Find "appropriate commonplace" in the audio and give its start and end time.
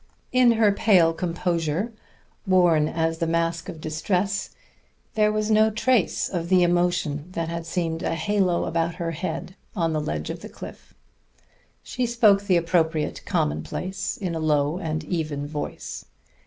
12.57-14.17